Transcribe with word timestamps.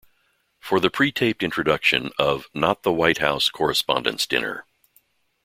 for 0.59 0.79
the 0.79 0.89
pre-taped 0.89 1.43
introduction 1.43 2.09
of 2.17 2.47
Not 2.55 2.81
the 2.81 2.91
White 2.91 3.19
House 3.19 3.49
Correspondents’ 3.49 4.25
Dinner. 4.25 4.65